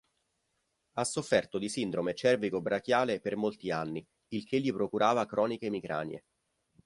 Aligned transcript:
Ha 0.93 1.03
sofferto 1.03 1.59
di 1.59 1.69
sindrome 1.69 2.15
cervico-brachiale 2.15 3.19
per 3.19 3.35
molti 3.35 3.69
anni, 3.69 4.03
il 4.29 4.45
che 4.45 4.59
gli 4.59 4.73
procurava 4.73 5.27
croniche 5.27 5.67
emicranie. 5.67 6.25